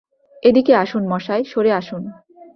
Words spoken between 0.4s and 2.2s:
এদিকে আসুন মশায়, সরে আসুন।